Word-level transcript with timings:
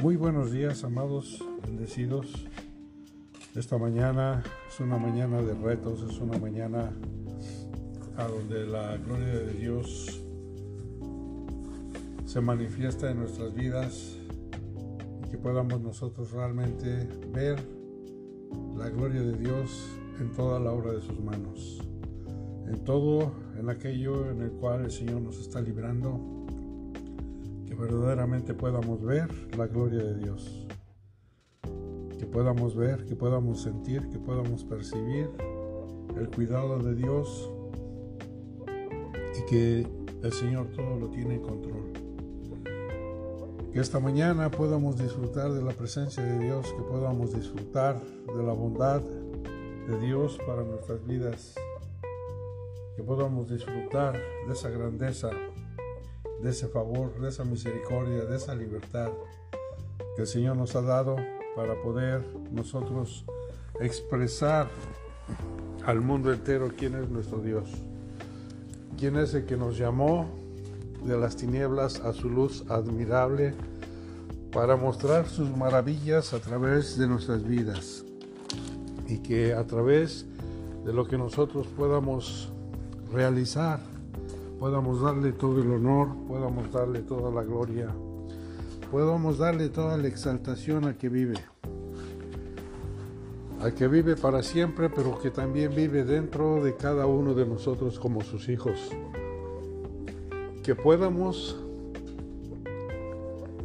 Muy 0.00 0.16
buenos 0.16 0.50
días, 0.50 0.82
amados, 0.82 1.44
bendecidos. 1.62 2.32
Esta 3.54 3.76
mañana 3.76 4.42
es 4.66 4.80
una 4.80 4.96
mañana 4.96 5.42
de 5.42 5.52
retos, 5.52 6.02
es 6.10 6.18
una 6.20 6.38
mañana 6.38 6.90
a 8.16 8.24
donde 8.24 8.66
la 8.66 8.96
gloria 8.96 9.40
de 9.40 9.52
Dios 9.52 10.22
se 12.24 12.40
manifiesta 12.40 13.10
en 13.10 13.18
nuestras 13.18 13.54
vidas 13.54 14.16
y 15.22 15.30
que 15.30 15.36
podamos 15.36 15.82
nosotros 15.82 16.32
realmente 16.32 17.06
ver 17.34 17.62
la 18.78 18.88
gloria 18.88 19.20
de 19.20 19.36
Dios 19.36 19.86
en 20.18 20.32
toda 20.32 20.58
la 20.60 20.72
obra 20.72 20.92
de 20.92 21.02
sus 21.02 21.20
manos, 21.20 21.78
en 22.66 22.82
todo, 22.84 23.34
en 23.58 23.68
aquello 23.68 24.30
en 24.30 24.40
el 24.40 24.52
cual 24.52 24.86
el 24.86 24.90
Señor 24.90 25.20
nos 25.20 25.38
está 25.38 25.60
librando 25.60 26.39
verdaderamente 27.80 28.54
podamos 28.54 29.02
ver 29.02 29.28
la 29.56 29.66
gloria 29.66 30.02
de 30.02 30.18
Dios. 30.18 30.66
Que 32.18 32.26
podamos 32.26 32.76
ver, 32.76 33.06
que 33.06 33.16
podamos 33.16 33.62
sentir, 33.62 34.08
que 34.10 34.18
podamos 34.18 34.62
percibir 34.64 35.30
el 36.16 36.28
cuidado 36.30 36.78
de 36.78 36.94
Dios 36.94 37.50
y 39.38 39.46
que 39.48 39.86
el 40.22 40.32
Señor 40.32 40.68
todo 40.72 40.98
lo 40.98 41.08
tiene 41.08 41.36
en 41.36 41.42
control. 41.42 41.92
Que 43.72 43.80
esta 43.80 44.00
mañana 44.00 44.50
podamos 44.50 44.98
disfrutar 44.98 45.52
de 45.52 45.62
la 45.62 45.72
presencia 45.72 46.22
de 46.22 46.38
Dios, 46.38 46.66
que 46.72 46.82
podamos 46.82 47.34
disfrutar 47.34 48.00
de 48.02 48.42
la 48.42 48.52
bondad 48.52 49.00
de 49.00 49.98
Dios 50.00 50.38
para 50.46 50.62
nuestras 50.62 51.04
vidas, 51.06 51.54
que 52.96 53.02
podamos 53.02 53.48
disfrutar 53.48 54.14
de 54.46 54.52
esa 54.52 54.68
grandeza 54.68 55.30
de 56.42 56.50
ese 56.50 56.68
favor, 56.68 57.18
de 57.20 57.28
esa 57.28 57.44
misericordia, 57.44 58.24
de 58.24 58.36
esa 58.36 58.54
libertad 58.54 59.10
que 60.16 60.22
el 60.22 60.28
Señor 60.28 60.56
nos 60.56 60.74
ha 60.76 60.82
dado 60.82 61.16
para 61.54 61.80
poder 61.82 62.24
nosotros 62.50 63.24
expresar 63.80 64.68
al 65.84 66.00
mundo 66.00 66.32
entero 66.32 66.70
quién 66.76 66.94
es 66.94 67.08
nuestro 67.08 67.38
Dios, 67.38 67.70
quién 68.98 69.16
es 69.16 69.34
el 69.34 69.44
que 69.44 69.56
nos 69.56 69.78
llamó 69.78 70.28
de 71.04 71.16
las 71.16 71.36
tinieblas 71.36 72.00
a 72.00 72.12
su 72.12 72.28
luz 72.28 72.64
admirable 72.68 73.54
para 74.52 74.76
mostrar 74.76 75.28
sus 75.28 75.48
maravillas 75.56 76.34
a 76.34 76.40
través 76.40 76.98
de 76.98 77.06
nuestras 77.06 77.44
vidas. 77.44 78.04
Y 79.06 79.18
que 79.18 79.54
a 79.54 79.66
través 79.66 80.26
de 80.84 80.92
lo 80.92 81.06
que 81.06 81.18
nosotros 81.18 81.66
podamos 81.68 82.52
realizar 83.12 83.80
podamos 84.60 85.00
darle 85.00 85.32
todo 85.32 85.62
el 85.62 85.72
honor, 85.72 86.08
podamos 86.28 86.70
darle 86.70 87.00
toda 87.00 87.30
la 87.30 87.42
gloria, 87.42 87.88
podamos 88.90 89.38
darle 89.38 89.70
toda 89.70 89.96
la 89.96 90.06
exaltación 90.06 90.84
al 90.84 90.98
que 90.98 91.08
vive, 91.08 91.36
al 93.62 93.72
que 93.72 93.88
vive 93.88 94.16
para 94.16 94.42
siempre, 94.42 94.90
pero 94.90 95.18
que 95.18 95.30
también 95.30 95.74
vive 95.74 96.04
dentro 96.04 96.62
de 96.62 96.76
cada 96.76 97.06
uno 97.06 97.32
de 97.32 97.46
nosotros 97.46 97.98
como 97.98 98.20
sus 98.20 98.50
hijos. 98.50 98.90
Que 100.62 100.74
podamos 100.74 101.56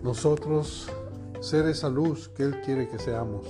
nosotros 0.02 0.90
ser 1.42 1.66
esa 1.66 1.90
luz 1.90 2.30
que 2.30 2.44
Él 2.44 2.62
quiere 2.62 2.88
que 2.88 3.00
seamos, 3.00 3.46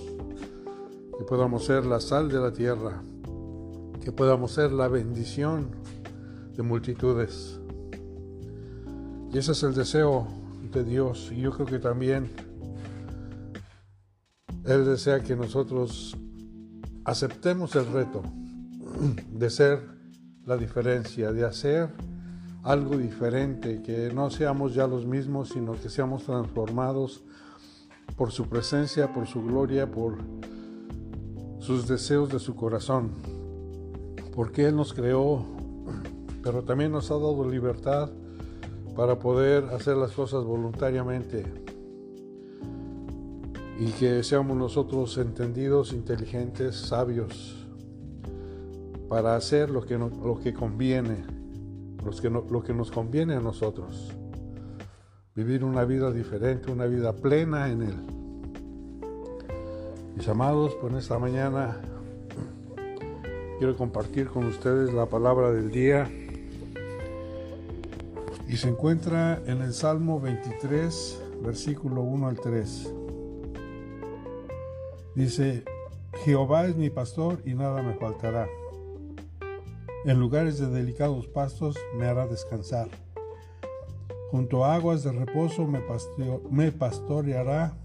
que 1.16 1.24
podamos 1.26 1.64
ser 1.64 1.86
la 1.86 2.00
sal 2.00 2.28
de 2.28 2.40
la 2.40 2.52
tierra, 2.52 3.04
que 4.04 4.12
podamos 4.12 4.52
ser 4.52 4.72
la 4.72 4.88
bendición 4.88 5.86
de 6.56 6.64
multitudes. 6.64 7.60
Y 9.34 9.38
ese 9.38 9.52
es 9.52 9.64
el 9.64 9.74
deseo 9.74 10.28
de 10.72 10.84
Dios. 10.84 11.32
Y 11.32 11.42
yo 11.42 11.52
creo 11.52 11.66
que 11.66 11.80
también 11.80 12.30
Él 14.66 14.86
desea 14.86 15.22
que 15.22 15.36
nosotros 15.36 16.18
aceptemos 17.04 17.76
el 17.76 17.86
reto 17.92 18.24
de 19.32 19.50
ser 19.50 19.82
la 20.46 20.58
diferencia, 20.58 21.32
de 21.32 21.46
hacer 21.46 21.90
algo 22.64 22.98
diferente, 22.98 23.82
que 23.82 24.12
no 24.14 24.30
seamos 24.30 24.74
ya 24.74 24.88
los 24.88 25.06
mismos, 25.06 25.50
sino 25.50 25.74
que 25.74 25.90
seamos 25.90 26.24
transformados 26.24 27.24
por 28.16 28.32
su 28.32 28.48
presencia, 28.48 29.14
por 29.14 29.28
su 29.28 29.44
gloria, 29.44 29.92
por 29.92 30.18
sus 31.60 31.88
deseos 31.88 32.30
de 32.30 32.40
su 32.40 32.56
corazón. 32.56 33.12
Porque 34.34 34.66
Él 34.66 34.76
nos 34.76 34.94
creó 34.94 35.55
pero 36.46 36.62
también 36.62 36.92
nos 36.92 37.10
ha 37.10 37.16
dado 37.16 37.50
libertad 37.50 38.12
para 38.96 39.18
poder 39.18 39.64
hacer 39.74 39.98
las 39.98 40.12
cosas 40.12 40.44
voluntariamente 40.44 41.44
y 43.80 43.88
que 43.88 44.22
seamos 44.22 44.56
nosotros 44.56 45.18
entendidos, 45.18 45.92
inteligentes, 45.92 46.76
sabios, 46.76 47.68
para 49.10 49.36
hacer 49.36 49.72
lo 49.72 49.88
que, 49.88 49.98
lo 49.98 50.40
que 50.40 50.54
conviene, 50.54 51.26
que 52.22 52.30
lo 52.30 52.62
que 52.62 52.74
nos 52.76 52.92
conviene 52.92 53.34
a 53.34 53.40
nosotros. 53.40 54.14
Vivir 55.34 55.64
una 55.64 55.84
vida 55.84 56.12
diferente, 56.12 56.72
una 56.72 56.86
vida 56.86 57.14
plena 57.14 57.72
en 57.72 57.82
Él. 57.82 57.96
Mis 60.16 60.28
amados, 60.28 60.78
pues 60.80 60.94
esta 60.94 61.18
mañana 61.18 61.82
quiero 63.58 63.76
compartir 63.76 64.28
con 64.28 64.46
ustedes 64.46 64.94
la 64.94 65.08
palabra 65.08 65.52
del 65.52 65.72
día 65.72 66.08
y 68.48 68.58
se 68.58 68.70
encuentra 68.70 69.42
en 69.46 69.62
el 69.62 69.74
Salmo 69.74 70.20
23, 70.20 71.22
versículo 71.44 72.02
1 72.02 72.28
al 72.28 72.40
3. 72.40 72.94
Dice, 75.16 75.64
Jehová 76.24 76.66
es 76.66 76.76
mi 76.76 76.90
pastor 76.90 77.42
y 77.46 77.54
nada 77.54 77.82
me 77.82 77.96
faltará. 77.96 78.48
En 80.06 80.20
lugares 80.20 80.60
de 80.60 80.68
delicados 80.68 81.28
pastos 81.28 81.76
me 81.98 82.06
hará 82.06 82.28
descansar. 82.28 82.90
Junto 84.30 84.66
a 84.66 84.76
aguas 84.76 85.04
de 85.04 85.12
reposo 85.12 85.66
me, 85.66 85.82
me 86.52 86.72
pastoreará, 86.72 87.78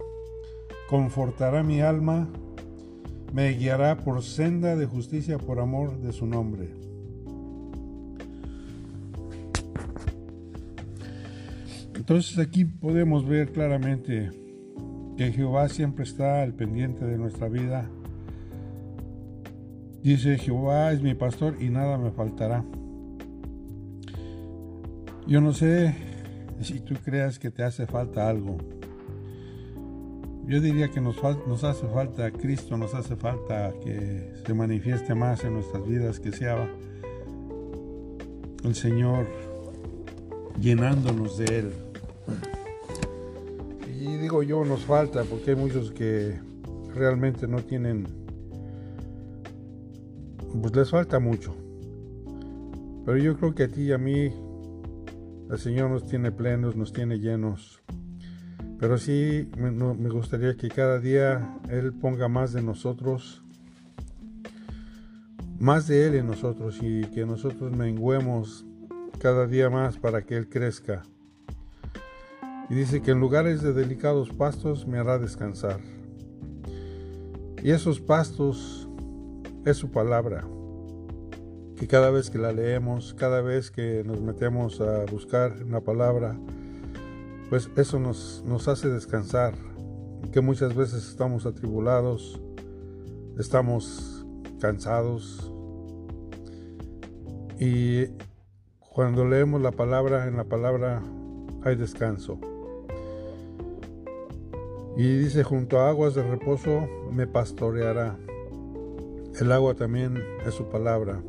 confortará 0.89 1.63
mi 1.63 1.81
alma, 1.81 2.29
me 3.33 3.51
guiará 3.53 3.97
por 3.97 4.23
senda 4.23 4.77
de 4.77 4.87
justicia 4.87 5.39
por 5.39 5.61
amor 5.61 5.97
de 5.99 6.13
su 6.13 6.27
nombre. 6.27 6.90
Entonces 12.01 12.39
aquí 12.39 12.65
podemos 12.65 13.29
ver 13.29 13.53
claramente 13.53 14.31
que 15.19 15.33
Jehová 15.33 15.69
siempre 15.69 16.05
está 16.05 16.41
al 16.41 16.55
pendiente 16.55 17.05
de 17.05 17.19
nuestra 17.19 17.47
vida. 17.51 17.91
Dice, 20.03 20.39
Jehová 20.39 20.93
es 20.93 21.03
mi 21.03 21.15
pastor 21.15 21.59
y 21.61 21.69
nada 21.69 21.99
me 21.99 22.11
faltará. 22.11 22.65
Yo 25.27 25.43
no 25.43 25.53
sé 25.53 25.95
si 26.63 26.81
tú 26.81 26.95
creas 27.05 27.39
que 27.39 27.51
te 27.51 27.65
hace 27.65 27.87
falta 27.87 28.31
algo. 28.31 28.57
Yo 30.47 30.59
diría 30.63 30.89
que 30.89 31.03
nos, 31.03 31.23
hace 31.23 31.87
falta 31.87 32.31
Cristo, 32.31 32.79
nos 32.79 32.95
hace 32.95 33.15
falta 33.15 33.75
que 33.85 34.33
se 34.47 34.55
manifieste 34.55 35.15
más 35.15 35.45
en 35.45 35.53
nuestras 35.53 35.87
vidas, 35.87 36.19
que 36.19 36.33
sea 36.33 36.67
el 38.65 38.75
Señor 38.75 39.27
llenándonos 40.59 41.37
de 41.37 41.59
Él. 41.59 41.90
Yo, 44.31 44.65
nos 44.65 44.85
falta, 44.85 45.25
porque 45.25 45.51
hay 45.51 45.57
muchos 45.57 45.91
que 45.91 46.39
realmente 46.95 47.49
no 47.49 47.59
tienen, 47.65 48.07
pues 50.63 50.75
les 50.77 50.89
falta 50.89 51.19
mucho. 51.19 51.57
Pero 53.05 53.19
yo 53.19 53.37
creo 53.37 53.55
que 53.57 53.65
a 53.65 53.69
ti 53.69 53.83
y 53.83 53.93
a 53.93 53.99
mí, 53.99 54.33
el 55.51 55.59
Señor 55.59 55.91
nos 55.91 56.07
tiene 56.07 56.31
plenos, 56.31 56.77
nos 56.77 56.93
tiene 56.93 57.19
llenos. 57.19 57.83
Pero 58.79 58.99
sí 58.99 59.49
me 59.59 60.09
gustaría 60.09 60.57
que 60.57 60.69
cada 60.69 61.01
día 61.01 61.59
Él 61.69 61.93
ponga 61.93 62.29
más 62.29 62.53
de 62.53 62.63
nosotros, 62.63 63.43
más 65.59 65.89
de 65.89 66.07
Él 66.07 66.15
en 66.15 66.29
nosotros 66.29 66.79
y 66.81 67.03
que 67.07 67.27
nosotros 67.27 67.77
menguemos 67.77 68.65
cada 69.19 69.49
día 69.49 69.71
más 69.71 69.99
para 69.99 70.23
que 70.23 70.37
Él 70.37 70.49
crezca. 70.49 71.03
Y 72.71 72.75
dice 72.75 73.03
que 73.03 73.11
en 73.11 73.19
lugares 73.19 73.63
de 73.63 73.73
delicados 73.73 74.31
pastos 74.31 74.87
me 74.87 74.99
hará 74.99 75.19
descansar. 75.19 75.81
Y 77.63 77.73
esos 77.73 78.01
pastos 78.01 78.89
es 79.65 79.77
su 79.77 79.91
palabra, 79.91 80.47
que 81.77 81.89
cada 81.89 82.11
vez 82.11 82.31
que 82.31 82.39
la 82.39 82.53
leemos, 82.53 83.13
cada 83.13 83.43
vez 83.43 83.73
que 83.73 84.05
nos 84.07 84.21
metemos 84.21 84.81
a 84.81 85.05
buscar 85.07 85.65
una 85.65 85.81
palabra, 85.81 86.39
pues 87.51 87.69
eso 87.77 87.99
nos, 87.99 88.45
nos 88.47 88.69
hace 88.69 88.89
descansar, 88.89 89.55
que 90.33 90.41
muchas 90.41 90.75
veces 90.75 91.09
estamos 91.09 91.47
atribulados, 91.47 92.41
estamos 93.37 94.25
cansados. 94.61 95.53
Y 97.59 98.07
cuando 98.79 99.27
leemos 99.27 99.61
la 99.61 99.73
palabra, 99.73 100.29
en 100.29 100.37
la 100.37 100.45
palabra 100.45 101.03
hay 101.65 101.75
descanso. 101.75 102.41
Y 104.97 105.19
dice, 105.19 105.45
junto 105.45 105.81
a 105.81 105.89
aguas 105.89 106.15
de 106.15 106.23
reposo 106.23 106.89
me 107.11 107.27
pastoreará. 107.27 108.17
El 109.41 109.53
agua 109.53 109.75
también 109.75 110.23
es 110.47 110.55
su 110.55 110.69
palabra. 110.69 111.23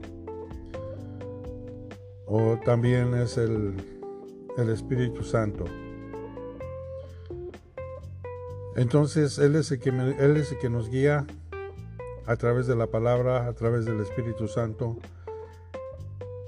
O 2.26 2.58
también 2.66 3.14
es 3.14 3.38
el, 3.38 3.76
el 4.58 4.70
Espíritu 4.70 5.24
Santo. 5.24 5.66
Entonces 8.76 9.38
Él 9.38 9.56
es, 9.56 9.72
el 9.72 9.80
que 9.80 9.90
Él 9.90 10.38
es 10.38 10.52
el 10.52 10.58
que 10.58 10.70
nos 10.70 10.90
guía 10.90 11.26
a 12.26 12.36
través 12.38 12.68
de 12.68 12.76
la 12.76 12.88
palabra, 12.88 13.48
a 13.48 13.54
través 13.54 13.86
del 13.86 14.00
Espíritu 14.00 14.48
Santo. 14.48 14.98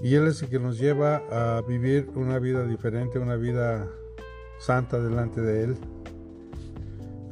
Y 0.01 0.15
Él 0.15 0.27
es 0.27 0.41
el 0.41 0.49
que 0.49 0.59
nos 0.59 0.77
lleva 0.79 1.21
a 1.31 1.61
vivir 1.61 2.09
una 2.15 2.39
vida 2.39 2.65
diferente, 2.65 3.19
una 3.19 3.35
vida 3.35 3.87
santa 4.59 4.99
delante 4.99 5.41
de 5.41 5.63
Él. 5.63 5.77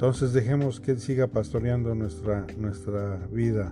Entonces 0.01 0.33
dejemos 0.33 0.79
que 0.79 0.89
Él 0.89 0.99
siga 0.99 1.27
pastoreando 1.27 1.93
nuestra, 1.93 2.47
nuestra 2.57 3.17
vida. 3.31 3.71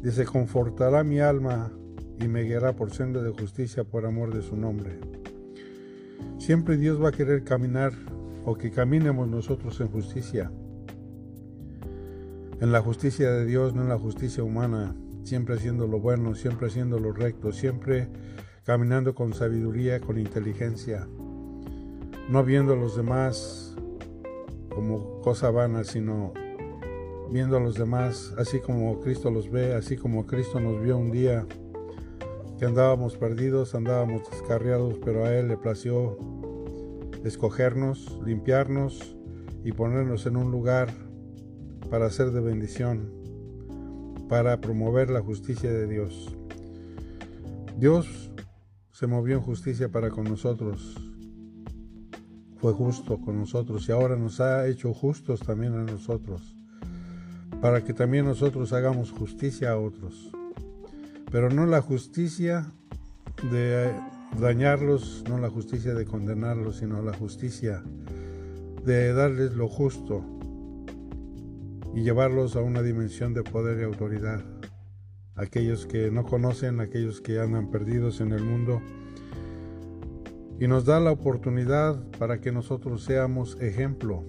Dice, 0.00 0.24
confortará 0.24 1.04
mi 1.04 1.20
alma 1.20 1.70
y 2.18 2.28
me 2.28 2.44
guiará 2.44 2.74
por 2.74 2.92
senda 2.92 3.22
de 3.22 3.30
justicia 3.32 3.84
por 3.84 4.06
amor 4.06 4.32
de 4.32 4.40
su 4.40 4.56
nombre. 4.56 4.98
Siempre 6.38 6.78
Dios 6.78 6.98
va 6.98 7.10
a 7.10 7.12
querer 7.12 7.44
caminar 7.44 7.92
o 8.46 8.56
que 8.56 8.70
caminemos 8.70 9.28
nosotros 9.28 9.78
en 9.82 9.88
justicia. 9.88 10.50
En 12.62 12.72
la 12.72 12.80
justicia 12.80 13.30
de 13.30 13.44
Dios, 13.44 13.74
no 13.74 13.82
en 13.82 13.90
la 13.90 13.98
justicia 13.98 14.42
humana. 14.42 14.96
Siempre 15.24 15.56
haciendo 15.56 15.86
lo 15.86 16.00
bueno, 16.00 16.34
siempre 16.36 16.68
haciendo 16.68 16.98
lo 16.98 17.12
recto, 17.12 17.52
siempre 17.52 18.08
caminando 18.64 19.14
con 19.14 19.34
sabiduría, 19.34 20.00
con 20.00 20.18
inteligencia. 20.18 21.06
No 22.30 22.44
viendo 22.44 22.72
a 22.72 22.76
los 22.76 22.96
demás 22.96 23.68
como 24.78 25.20
cosa 25.22 25.50
vana, 25.50 25.82
sino 25.82 26.32
viendo 27.32 27.56
a 27.56 27.60
los 27.60 27.74
demás 27.74 28.32
así 28.38 28.60
como 28.60 29.00
Cristo 29.00 29.28
los 29.28 29.50
ve, 29.50 29.74
así 29.74 29.96
como 29.96 30.24
Cristo 30.24 30.60
nos 30.60 30.80
vio 30.80 30.96
un 30.96 31.10
día 31.10 31.44
que 32.60 32.64
andábamos 32.64 33.16
perdidos, 33.16 33.74
andábamos 33.74 34.30
descarriados, 34.30 34.94
pero 35.04 35.24
a 35.24 35.34
Él 35.34 35.48
le 35.48 35.56
plació 35.56 36.16
escogernos, 37.24 38.20
limpiarnos 38.24 39.16
y 39.64 39.72
ponernos 39.72 40.26
en 40.26 40.36
un 40.36 40.52
lugar 40.52 40.94
para 41.90 42.08
ser 42.10 42.30
de 42.30 42.40
bendición, 42.40 43.10
para 44.28 44.60
promover 44.60 45.10
la 45.10 45.22
justicia 45.22 45.72
de 45.72 45.88
Dios. 45.88 46.36
Dios 47.76 48.30
se 48.92 49.08
movió 49.08 49.38
en 49.38 49.42
justicia 49.42 49.88
para 49.88 50.10
con 50.10 50.22
nosotros, 50.22 50.96
fue 52.60 52.72
justo 52.72 53.18
con 53.20 53.38
nosotros 53.38 53.88
y 53.88 53.92
ahora 53.92 54.16
nos 54.16 54.40
ha 54.40 54.66
hecho 54.66 54.92
justos 54.92 55.40
también 55.40 55.74
a 55.74 55.84
nosotros, 55.84 56.56
para 57.60 57.84
que 57.84 57.94
también 57.94 58.24
nosotros 58.24 58.72
hagamos 58.72 59.12
justicia 59.12 59.72
a 59.72 59.78
otros, 59.78 60.30
pero 61.30 61.50
no 61.50 61.66
la 61.66 61.80
justicia 61.80 62.66
de 63.50 63.92
dañarlos, 64.40 65.24
no 65.28 65.38
la 65.38 65.50
justicia 65.50 65.94
de 65.94 66.04
condenarlos, 66.04 66.78
sino 66.78 67.02
la 67.02 67.12
justicia 67.12 67.82
de 68.84 69.12
darles 69.12 69.54
lo 69.54 69.68
justo 69.68 70.24
y 71.94 72.02
llevarlos 72.02 72.56
a 72.56 72.60
una 72.60 72.82
dimensión 72.82 73.34
de 73.34 73.42
poder 73.42 73.80
y 73.80 73.84
autoridad. 73.84 74.44
Aquellos 75.34 75.86
que 75.86 76.10
no 76.10 76.24
conocen, 76.24 76.80
aquellos 76.80 77.20
que 77.20 77.38
andan 77.38 77.70
perdidos 77.70 78.20
en 78.20 78.32
el 78.32 78.42
mundo. 78.42 78.82
Y 80.60 80.66
nos 80.66 80.84
da 80.84 80.98
la 80.98 81.12
oportunidad 81.12 82.02
para 82.18 82.40
que 82.40 82.50
nosotros 82.50 83.04
seamos 83.04 83.56
ejemplo 83.60 84.24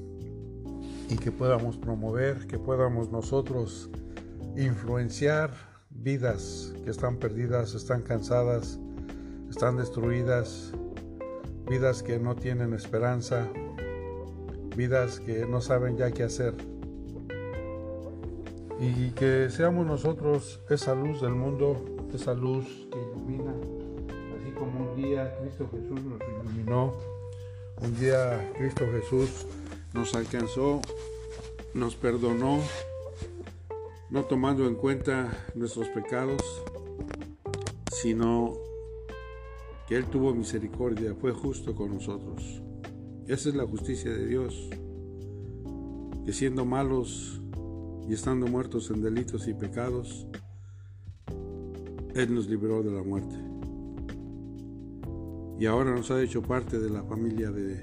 y 1.09 1.15
que 1.15 1.31
podamos 1.31 1.77
promover, 1.77 2.45
que 2.45 2.59
podamos 2.59 3.11
nosotros 3.11 3.89
influenciar 4.55 5.51
vidas 5.89 6.73
que 6.83 6.91
están 6.91 7.17
perdidas, 7.17 7.73
están 7.73 8.03
cansadas, 8.03 8.79
están 9.49 9.77
destruidas, 9.77 10.71
vidas 11.67 12.03
que 12.03 12.19
no 12.19 12.35
tienen 12.35 12.73
esperanza, 12.73 13.47
vidas 14.75 15.19
que 15.19 15.45
no 15.47 15.61
saben 15.61 15.97
ya 15.97 16.11
qué 16.11 16.23
hacer. 16.23 16.53
Y 18.79 19.09
que 19.11 19.49
seamos 19.49 19.85
nosotros 19.85 20.61
esa 20.69 20.95
luz 20.95 21.21
del 21.21 21.33
mundo, 21.33 21.83
esa 22.13 22.33
luz 22.33 22.87
que 22.91 22.99
ilumina, 22.99 23.53
día 25.01 25.35
Cristo 25.39 25.69
Jesús 25.71 26.01
nos 26.03 26.19
iluminó, 26.27 26.93
un 27.81 27.99
día 27.99 28.51
Cristo 28.57 28.85
Jesús 28.91 29.45
nos 29.93 30.13
alcanzó, 30.13 30.81
nos 31.73 31.95
perdonó, 31.95 32.59
no 34.09 34.25
tomando 34.25 34.67
en 34.67 34.75
cuenta 34.75 35.31
nuestros 35.55 35.87
pecados, 35.89 36.41
sino 37.95 38.53
que 39.87 39.95
Él 39.95 40.05
tuvo 40.05 40.33
misericordia, 40.33 41.15
fue 41.15 41.31
justo 41.31 41.75
con 41.75 41.93
nosotros. 41.93 42.61
Esa 43.27 43.49
es 43.49 43.55
la 43.55 43.65
justicia 43.65 44.11
de 44.11 44.27
Dios, 44.27 44.69
que 46.25 46.33
siendo 46.33 46.65
malos 46.65 47.41
y 48.07 48.13
estando 48.13 48.47
muertos 48.47 48.89
en 48.89 49.01
delitos 49.01 49.47
y 49.47 49.53
pecados, 49.53 50.27
Él 52.15 52.33
nos 52.33 52.47
libró 52.47 52.83
de 52.83 52.91
la 52.91 53.03
muerte. 53.03 53.48
Y 55.59 55.65
ahora 55.65 55.93
nos 55.93 56.09
ha 56.09 56.21
hecho 56.21 56.41
parte 56.41 56.79
de 56.79 56.89
la 56.89 57.03
familia 57.03 57.51
de, 57.51 57.81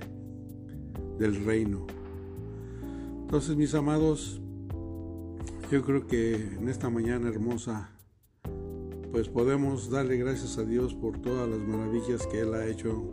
del 1.19 1.45
reino. 1.45 1.87
Entonces, 3.21 3.55
mis 3.55 3.75
amados, 3.75 4.41
yo 5.71 5.83
creo 5.83 6.07
que 6.07 6.37
en 6.37 6.71
esta 6.71 6.89
mañana 6.89 7.29
hermosa, 7.29 7.91
pues 9.13 9.29
podemos 9.29 9.91
darle 9.91 10.17
gracias 10.17 10.57
a 10.57 10.65
Dios 10.65 10.95
por 10.95 11.21
todas 11.21 11.49
las 11.49 11.59
maravillas 11.59 12.27
que 12.29 12.41
Él 12.41 12.55
ha 12.55 12.67
hecho 12.67 13.11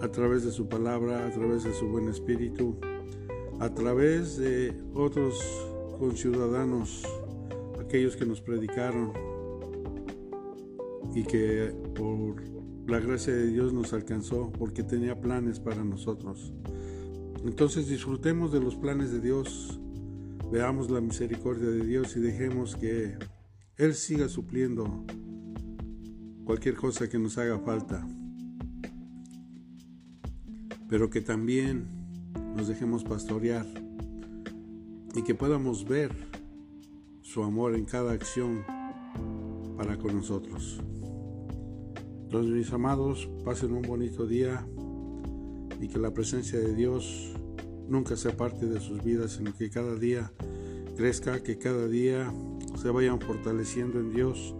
a 0.00 0.08
través 0.08 0.44
de 0.44 0.50
su 0.50 0.68
palabra, 0.68 1.24
a 1.26 1.30
través 1.30 1.62
de 1.62 1.72
su 1.72 1.86
buen 1.86 2.08
espíritu, 2.08 2.76
a 3.60 3.72
través 3.72 4.38
de 4.38 4.74
otros 4.92 5.40
conciudadanos, 6.00 7.04
aquellos 7.80 8.16
que 8.16 8.26
nos 8.26 8.40
predicaron 8.40 9.12
y 11.14 11.22
que 11.22 11.72
por 11.94 12.55
la 12.86 13.00
gracia 13.00 13.34
de 13.34 13.48
Dios 13.48 13.72
nos 13.72 13.92
alcanzó 13.92 14.52
porque 14.52 14.82
tenía 14.82 15.20
planes 15.20 15.58
para 15.58 15.82
nosotros. 15.82 16.52
Entonces 17.44 17.88
disfrutemos 17.88 18.52
de 18.52 18.60
los 18.60 18.76
planes 18.76 19.10
de 19.10 19.20
Dios, 19.20 19.80
veamos 20.52 20.90
la 20.90 21.00
misericordia 21.00 21.68
de 21.68 21.84
Dios 21.84 22.16
y 22.16 22.20
dejemos 22.20 22.76
que 22.76 23.16
él 23.76 23.94
siga 23.94 24.28
supliendo 24.28 25.04
cualquier 26.44 26.76
cosa 26.76 27.08
que 27.08 27.18
nos 27.18 27.38
haga 27.38 27.58
falta, 27.58 28.06
pero 30.88 31.10
que 31.10 31.20
también 31.20 31.86
nos 32.56 32.68
dejemos 32.68 33.02
pastorear 33.02 33.66
y 35.14 35.22
que 35.22 35.34
podamos 35.34 35.84
ver 35.86 36.12
su 37.22 37.42
amor 37.42 37.74
en 37.74 37.84
cada 37.84 38.12
acción 38.12 38.64
para 39.76 39.98
con 39.98 40.14
nosotros. 40.14 40.80
Entonces 42.26 42.52
mis 42.52 42.72
amados, 42.72 43.30
pasen 43.44 43.72
un 43.72 43.82
bonito 43.82 44.26
día 44.26 44.66
y 45.80 45.86
que 45.86 45.98
la 46.00 46.12
presencia 46.12 46.58
de 46.58 46.74
Dios 46.74 47.32
nunca 47.88 48.16
sea 48.16 48.36
parte 48.36 48.66
de 48.66 48.80
sus 48.80 49.04
vidas, 49.04 49.34
sino 49.34 49.56
que 49.56 49.70
cada 49.70 49.94
día 49.94 50.32
crezca, 50.96 51.40
que 51.44 51.56
cada 51.56 51.86
día 51.86 52.32
se 52.82 52.90
vayan 52.90 53.20
fortaleciendo 53.20 54.00
en 54.00 54.10
Dios, 54.10 54.56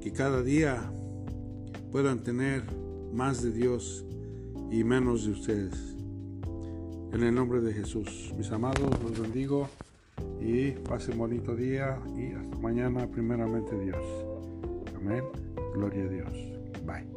que 0.00 0.12
cada 0.12 0.42
día 0.42 0.90
puedan 1.92 2.22
tener 2.22 2.64
más 3.12 3.42
de 3.42 3.52
Dios 3.52 4.06
y 4.70 4.82
menos 4.82 5.26
de 5.26 5.32
ustedes. 5.32 5.94
En 7.12 7.22
el 7.22 7.34
nombre 7.34 7.60
de 7.60 7.74
Jesús, 7.74 8.32
mis 8.34 8.50
amados, 8.50 8.98
los 9.02 9.20
bendigo 9.20 9.68
y 10.40 10.70
pasen 10.70 11.18
bonito 11.18 11.54
día 11.54 12.00
y 12.16 12.32
hasta 12.32 12.56
mañana 12.56 13.06
primeramente 13.06 13.78
Dios. 13.78 14.02
Amén. 14.96 15.22
Gloria 15.74 16.04
a 16.04 16.08
Dios. 16.08 16.53
Bye. 16.86 17.13